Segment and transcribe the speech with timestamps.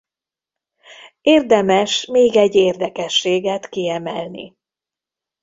[1.21, 4.55] Érdemes még egy érdekességet kiemelni.